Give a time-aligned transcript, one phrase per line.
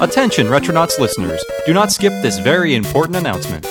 [0.00, 3.70] Attention, Retronauts listeners, do not skip this very important announcement.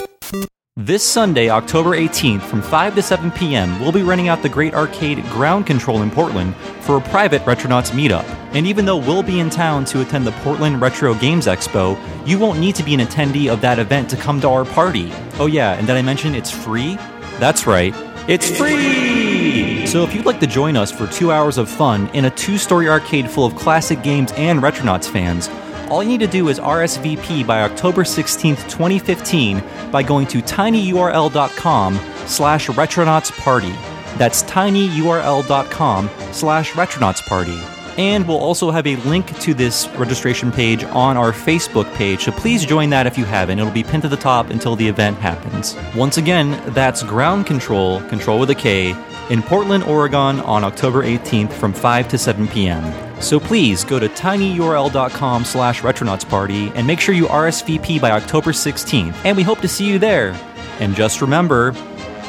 [0.75, 4.75] This Sunday, October 18th, from 5 to 7 p.m., we'll be renting out the Great
[4.75, 8.25] Arcade Ground Kontrol in Portland for a private Retronauts meetup.
[8.53, 12.37] And even though we'll be in town to attend the Portland Retro Games Expo, you
[12.37, 15.11] won't need to be an attendee of that event to come to our party.
[15.39, 16.97] Oh, yeah, and did I mention it's free?
[17.39, 17.95] That's right,
[18.27, 19.87] it's free!
[19.87, 22.59] So if you'd like to join us for two hours of fun in a two
[22.59, 25.49] story arcade full of classic games and Retronauts fans,
[25.89, 31.99] all you need to do is RSVP by October 16th, 2015 by going to tinyurl.com
[32.25, 33.73] slash retronauts party.
[34.17, 37.59] That's tinyurl.com slash retronauts party.
[37.97, 42.31] And we'll also have a link to this registration page on our Facebook page, so
[42.31, 43.59] please join that if you haven't.
[43.59, 45.75] It'll be pinned to the top until the event happens.
[45.95, 48.95] Once again, that's Ground Kontrol, control with a K,
[49.29, 53.08] in Portland, Oregon on October 18th from 5 to 7 p.m.
[53.19, 59.15] So please go to tinyurl.com slash retronautsparty and make sure you RSVP by October 16th,
[59.25, 60.39] and we hope to see you there.
[60.79, 61.73] And just remember,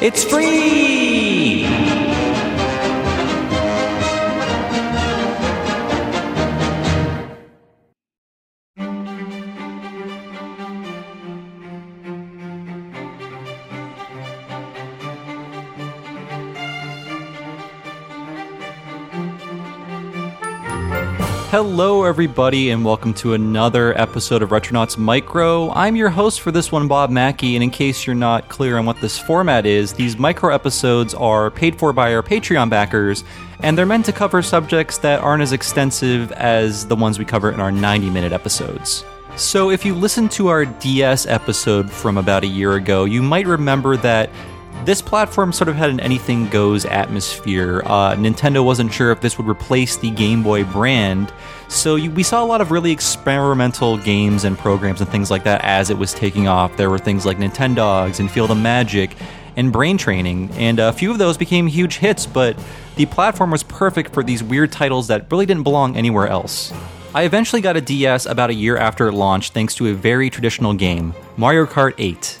[0.01, 1.30] it's free!
[21.51, 25.69] Hello, everybody, and welcome to another episode of Retronauts Micro.
[25.71, 28.85] I'm your host for this one, Bob Mackey, and in case you're not clear on
[28.85, 33.25] what this format is, these micro episodes are paid for by our Patreon backers,
[33.59, 37.51] and they're meant to cover subjects that aren't as extensive as the ones we cover
[37.51, 39.03] in our 90 minute episodes.
[39.35, 43.45] So, if you listened to our DS episode from about a year ago, you might
[43.45, 44.29] remember that
[44.85, 47.83] this platform sort of had an anything goes atmosphere.
[47.85, 51.31] Uh, Nintendo wasn't sure if this would replace the Game Boy brand,
[51.67, 55.43] so you, we saw a lot of really experimental games and programs and things like
[55.45, 56.75] that as it was taking off.
[56.75, 59.15] There were things like Nintendogs and Feel the Magic
[59.55, 62.57] and Brain Training, and a few of those became huge hits, but
[62.95, 66.73] the platform was perfect for these weird titles that really didn't belong anywhere else.
[67.13, 70.29] I eventually got a DS about a year after it launched thanks to a very
[70.29, 72.40] traditional game, Mario Kart 8.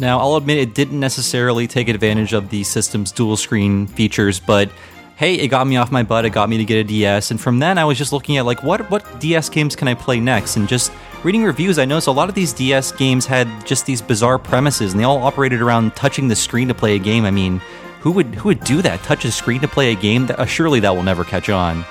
[0.00, 4.70] Now, I'll admit it didn't necessarily take advantage of the system's dual screen features, but
[5.16, 6.24] hey, it got me off my butt.
[6.24, 8.46] It got me to get a DS, and from then I was just looking at
[8.46, 10.90] like what what DS games can I play next, and just
[11.22, 14.92] reading reviews, I noticed a lot of these DS games had just these bizarre premises,
[14.92, 17.26] and they all operated around touching the screen to play a game.
[17.26, 17.60] I mean,
[18.00, 19.02] who would who would do that?
[19.02, 20.28] Touch a screen to play a game?
[20.28, 21.84] That, uh, surely that will never catch on.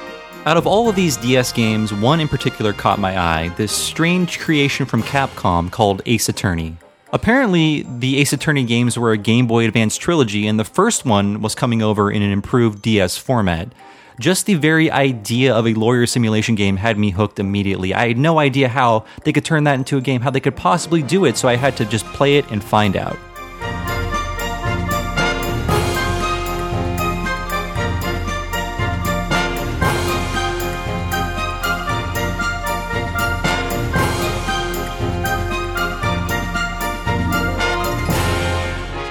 [0.48, 3.50] Out of all of these DS games, one in particular caught my eye.
[3.50, 6.76] This strange creation from Capcom called Ace Attorney.
[7.12, 11.42] Apparently, the Ace Attorney games were a Game Boy Advance trilogy, and the first one
[11.42, 13.74] was coming over in an improved DS format.
[14.20, 17.94] Just the very idea of a lawyer simulation game had me hooked immediately.
[17.96, 20.56] I had no idea how they could turn that into a game, how they could
[20.56, 23.18] possibly do it, so I had to just play it and find out.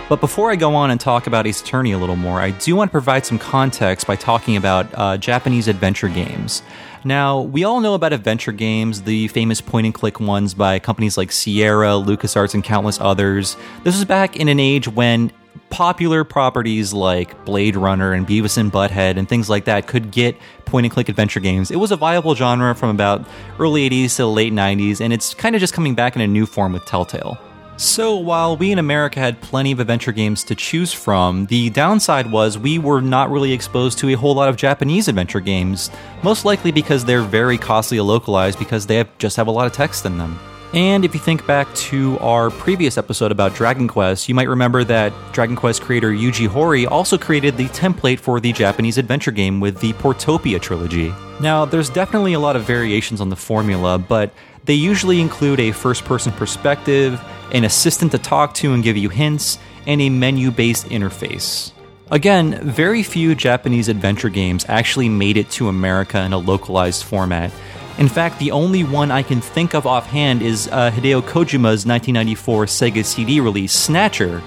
[0.08, 2.74] But before I go on and talk about Ace Attorney a little more, I do
[2.74, 6.62] want to provide some context by talking about uh, Japanese adventure games.
[7.04, 11.18] Now, we all know about adventure games, the famous point and click ones by companies
[11.18, 13.58] like Sierra, LucasArts, and countless others.
[13.84, 15.30] This was back in an age when
[15.68, 20.36] popular properties like Blade Runner and Beavis and Butthead and things like that could get
[20.64, 21.70] point and click adventure games.
[21.70, 23.26] It was a viable genre from about
[23.58, 26.46] early 80s to late 90s, and it's kind of just coming back in a new
[26.46, 27.38] form with Telltale.
[27.78, 32.28] So, while we in America had plenty of adventure games to choose from, the downside
[32.28, 35.88] was we were not really exposed to a whole lot of Japanese adventure games,
[36.24, 39.68] most likely because they're very costly to localize because they have, just have a lot
[39.68, 40.40] of text in them.
[40.74, 44.82] And if you think back to our previous episode about Dragon Quest, you might remember
[44.82, 49.60] that Dragon Quest creator Yuji Horii also created the template for the Japanese adventure game
[49.60, 51.14] with the Portopia trilogy.
[51.40, 54.34] Now, there's definitely a lot of variations on the formula, but
[54.64, 57.20] they usually include a first person perspective,
[57.52, 61.72] an assistant to talk to and give you hints, and a menu based interface.
[62.10, 67.52] Again, very few Japanese adventure games actually made it to America in a localized format.
[67.98, 72.66] In fact, the only one I can think of offhand is uh, Hideo Kojima's 1994
[72.66, 74.40] Sega CD release, Snatcher,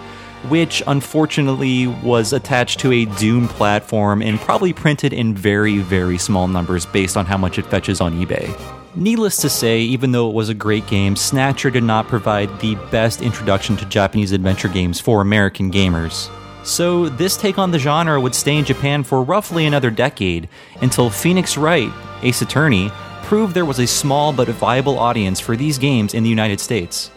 [0.47, 6.47] which unfortunately was attached to a Doom platform and probably printed in very, very small
[6.47, 8.80] numbers based on how much it fetches on eBay.
[8.93, 12.75] Needless to say, even though it was a great game, Snatcher did not provide the
[12.91, 16.29] best introduction to Japanese adventure games for American gamers.
[16.63, 20.49] So, this take on the genre would stay in Japan for roughly another decade
[20.81, 21.91] until Phoenix Wright,
[22.21, 22.91] Ace Attorney,
[23.23, 27.11] proved there was a small but viable audience for these games in the United States.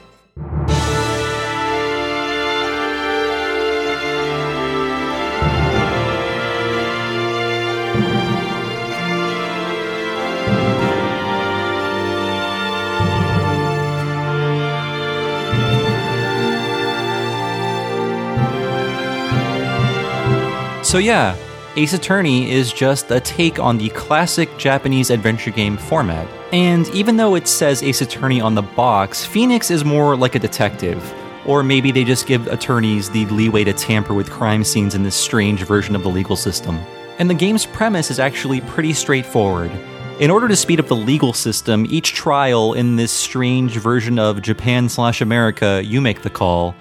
[20.94, 21.34] So, yeah,
[21.74, 26.28] Ace Attorney is just a take on the classic Japanese adventure game format.
[26.52, 30.38] And even though it says Ace Attorney on the box, Phoenix is more like a
[30.38, 31.12] detective.
[31.46, 35.16] Or maybe they just give attorneys the leeway to tamper with crime scenes in this
[35.16, 36.76] strange version of the legal system.
[37.18, 39.72] And the game's premise is actually pretty straightforward.
[40.20, 44.42] In order to speed up the legal system, each trial in this strange version of
[44.42, 46.76] Japan slash America, you make the call,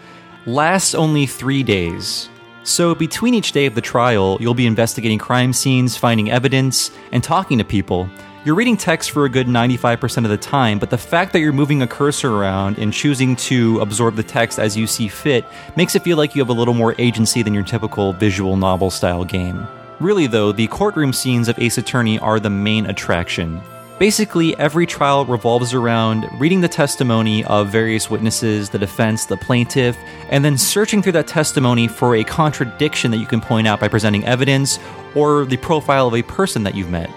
[0.45, 2.29] lasts only three days.
[2.65, 7.21] So, between each day of the trial, you'll be investigating crime scenes, finding evidence, and
[7.21, 8.09] talking to people.
[8.45, 11.53] You're reading text for a good 95% of the time, but the fact that you're
[11.53, 15.45] moving a cursor around and choosing to absorb the text as you see fit
[15.75, 18.89] makes it feel like you have a little more agency than your typical visual novel
[18.89, 19.67] style game.
[19.99, 23.61] Really, though, the courtroom scenes of Ace Attorney are the main attraction.
[23.99, 29.95] Basically, every trial revolves around reading the testimony of various witnesses, the defense, the plaintiff,
[30.29, 33.87] and then searching through that testimony for a contradiction that you can point out by
[33.87, 34.79] presenting evidence
[35.13, 37.09] or the profile of a person that you've met.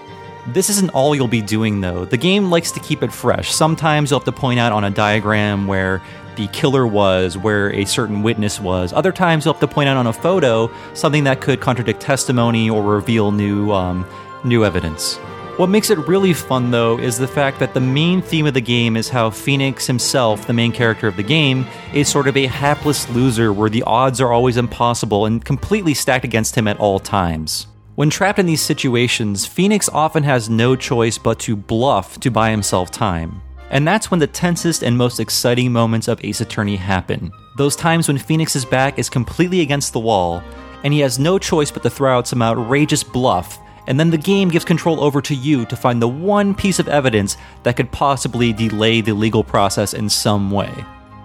[0.45, 2.05] This isn't all you'll be doing though.
[2.05, 3.51] The game likes to keep it fresh.
[3.51, 6.01] Sometimes you'll have to point out on a diagram where
[6.35, 8.93] the killer was, where a certain witness was.
[8.93, 12.69] Other times you'll have to point out on a photo something that could contradict testimony
[12.69, 14.05] or reveal new um,
[14.45, 15.19] new evidence.
[15.57, 18.61] What makes it really fun, though, is the fact that the main theme of the
[18.61, 21.65] game is how Phoenix himself, the main character of the game,
[21.95, 26.25] is sort of a hapless loser where the odds are always impossible and completely stacked
[26.25, 27.65] against him at all times.
[27.95, 32.51] When trapped in these situations, Phoenix often has no choice but to bluff to buy
[32.51, 33.41] himself time.
[33.71, 37.31] And that's when the tensest and most exciting moments of Ace Attorney happen.
[37.57, 40.43] Those times when Phoenix's back is completely against the wall,
[40.83, 43.57] and he has no choice but to throw out some outrageous bluff
[43.87, 46.87] and then the game gives control over to you to find the one piece of
[46.87, 50.71] evidence that could possibly delay the legal process in some way.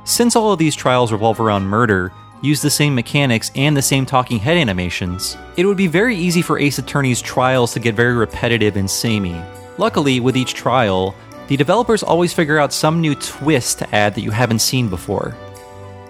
[0.05, 4.07] Since all of these trials revolve around murder, use the same mechanics and the same
[4.07, 8.15] talking head animations, it would be very easy for Ace Attorney's trials to get very
[8.15, 9.41] repetitive and samey.
[9.79, 11.15] Luckily, with each trial,
[11.49, 15.37] the developers always figure out some new twist to add that you haven't seen before.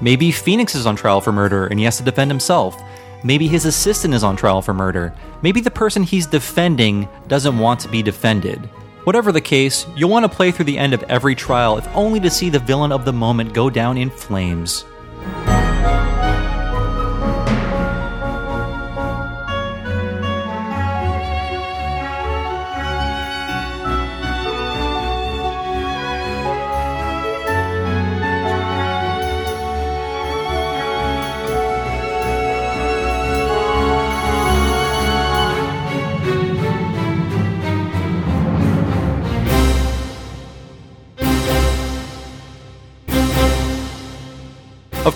[0.00, 2.82] Maybe Phoenix is on trial for murder and he has to defend himself,
[3.24, 5.14] Maybe his assistant is on trial for murder.
[5.42, 8.68] Maybe the person he's defending doesn't want to be defended.
[9.04, 12.20] Whatever the case, you'll want to play through the end of every trial if only
[12.20, 14.84] to see the villain of the moment go down in flames.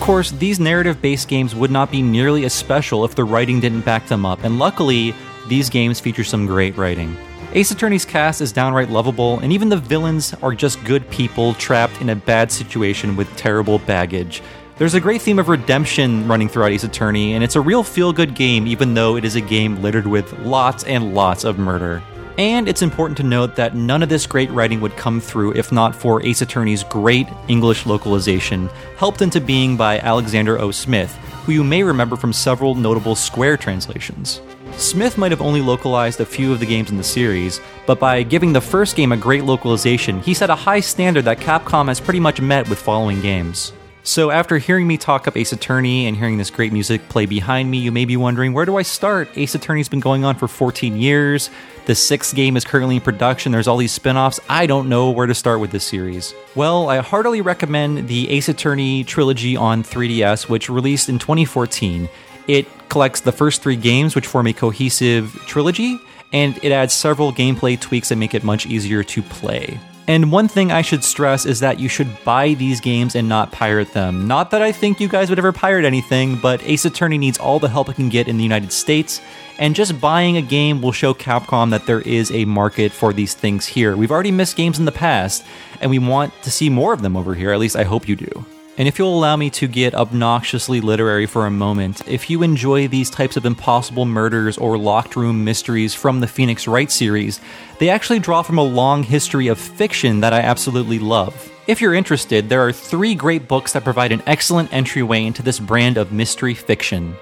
[0.06, 3.81] Course, these narrative based games would not be nearly as special if the writing didn't
[3.81, 5.12] back them up, and luckily,
[5.49, 7.17] these games feature some great writing.
[7.55, 12.00] Ace Attorney's cast is downright lovable, and even the villains are just good people trapped
[12.00, 14.45] in a bad situation with terrible baggage.
[14.78, 18.12] There's a great theme of redemption running throughout Ace Attorney, and it's a real feel
[18.12, 22.00] good game, even though it is a game littered with lots and lots of murder.
[22.38, 25.73] And it's important to note that none of this great writing would come through if
[25.73, 30.71] not for Ace Attorney's great English localization, helped into being by Alexander O.
[30.71, 31.14] Smith,
[31.45, 34.43] who you may remember from several notable Square translations.
[34.76, 38.23] Smith might have only localized a few of the games in the series, but by
[38.23, 42.00] giving the first game a great localization, he set a high standard that Capcom has
[42.00, 43.73] pretty much met with following games.
[44.07, 47.69] So, after hearing me talk up Ace Attorney and hearing this great music play behind
[47.69, 49.29] me, you may be wondering where do I start?
[49.35, 51.51] Ace Attorney's been going on for 14 years.
[51.87, 53.51] The sixth game is currently in production.
[53.51, 54.39] There's all these spin offs.
[54.49, 56.35] I don't know where to start with this series.
[56.55, 62.09] Well, I heartily recommend the Ace Attorney trilogy on 3DS, which released in 2014.
[62.47, 65.99] It collects the first three games, which form a cohesive trilogy,
[66.33, 69.81] and it adds several gameplay tweaks that make it much easier to play.
[70.09, 73.51] And one thing I should stress is that you should buy these games and not
[73.51, 74.29] pirate them.
[74.29, 77.59] Not that I think you guys would ever pirate anything, but Ace Attorney needs all
[77.59, 79.21] the help it can get in the United States,
[79.59, 83.35] and just buying a game will show Capcom that there is a market for these
[83.35, 83.97] things here.
[83.97, 85.45] We've already missed games in the past,
[85.81, 87.51] and we want to see more of them over here.
[87.51, 88.47] At least I hope you do.
[88.78, 92.88] And if you'll allow me to get obnoxiously literary for a moment, if you enjoy
[92.88, 97.40] these types of impossible murders or locked room mysteries from the Phoenix Wright series,
[97.78, 101.50] they actually draw from a long history of fiction that I absolutely love.
[101.66, 105.59] If you're interested, there are three great books that provide an excellent entryway into this
[105.59, 107.16] brand of mystery fiction.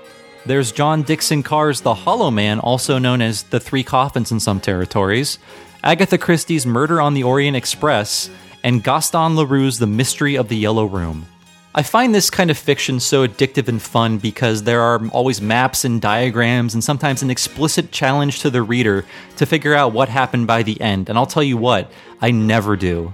[0.44, 4.60] There's John Dickson Carr's The Hollow Man, also known as The Three Coffins in some
[4.60, 5.38] territories,
[5.84, 8.28] Agatha Christie's Murder on the Orient Express,
[8.64, 11.26] and Gaston Leroux's The Mystery of the Yellow Room.
[11.76, 15.84] I find this kind of fiction so addictive and fun because there are always maps
[15.84, 19.04] and diagrams and sometimes an explicit challenge to the reader
[19.38, 21.08] to figure out what happened by the end.
[21.08, 21.90] And I'll tell you what,
[22.20, 23.12] I never do.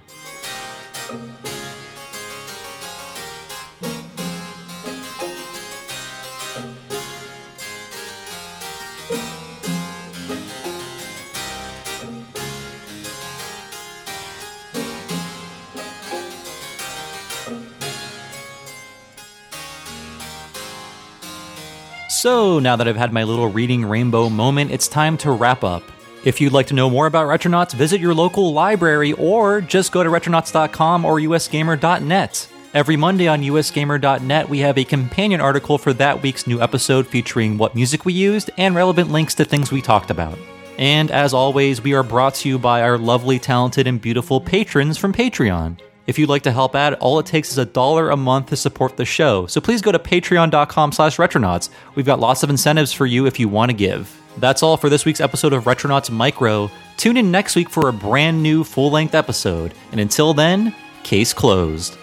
[22.21, 25.83] So, now that I've had my little reading rainbow moment, it's time to wrap up.
[26.23, 30.03] If you'd like to know more about Retronauts, visit your local library or just go
[30.03, 32.49] to retronauts.com or usgamer.net.
[32.75, 37.57] Every Monday on usgamer.net, we have a companion article for that week's new episode featuring
[37.57, 40.39] what music we used and relevant links to things we talked about.
[40.77, 44.99] And as always, we are brought to you by our lovely, talented, and beautiful patrons
[44.99, 45.81] from Patreon.
[46.11, 48.57] If you'd like to help out, all it takes is a dollar a month to
[48.57, 49.47] support the show.
[49.47, 51.69] So please go to patreon.com slash retronauts.
[51.95, 54.21] We've got lots of incentives for you if you want to give.
[54.38, 56.69] That's all for this week's episode of Retronauts Micro.
[56.97, 59.73] Tune in next week for a brand new full length episode.
[59.93, 60.75] And until then,
[61.05, 61.97] case closed.